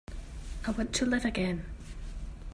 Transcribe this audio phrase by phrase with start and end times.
[0.65, 1.63] I want to live again.